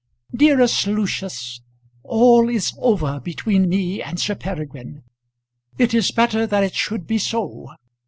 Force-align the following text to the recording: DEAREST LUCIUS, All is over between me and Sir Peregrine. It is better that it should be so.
DEAREST 0.35 0.87
LUCIUS, 0.87 1.61
All 2.01 2.49
is 2.49 2.73
over 2.79 3.19
between 3.19 3.69
me 3.69 4.01
and 4.01 4.19
Sir 4.19 4.33
Peregrine. 4.33 5.03
It 5.77 5.93
is 5.93 6.09
better 6.09 6.47
that 6.47 6.63
it 6.63 6.73
should 6.73 7.05
be 7.05 7.19
so. 7.19 7.67